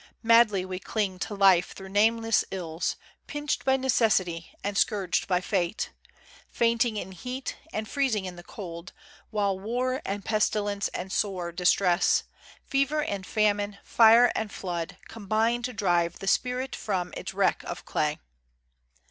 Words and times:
Madly 0.23 0.65
we 0.65 0.79
cling 0.79 1.19
to 1.19 1.35
life 1.35 1.73
through 1.73 1.89
nameless 1.89 2.43
ills, 2.49 2.95
Pinched 3.27 3.63
by 3.63 3.77
necessity, 3.77 4.51
and 4.63 4.75
scourged 4.75 5.27
by 5.27 5.41
fate, 5.41 5.91
Fainting 6.49 6.97
in 6.97 7.11
heat 7.11 7.57
and 7.71 7.87
freezing 7.87 8.25
in 8.25 8.35
the 8.35 8.41
cold, 8.41 8.93
While 9.29 9.59
war, 9.59 10.01
and 10.03 10.25
pestilence, 10.25 10.87
and 10.87 11.11
sore 11.11 11.51
distress, 11.51 12.23
Fever 12.65 13.03
and 13.03 13.27
famine, 13.27 13.77
fire 13.83 14.31
and 14.33 14.51
flood, 14.51 14.97
combine 15.07 15.61
To 15.61 15.71
drive 15.71 16.17
the 16.17 16.25
spirit 16.25 16.75
from 16.75 17.13
its 17.15 17.31
wreck 17.35 17.63
of 17.65 17.85
clay. 17.85 18.17